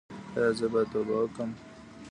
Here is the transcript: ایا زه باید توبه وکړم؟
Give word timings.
ایا 0.35 0.51
زه 0.59 0.65
باید 0.71 0.87
توبه 0.93 1.15
وکړم؟ 1.17 1.49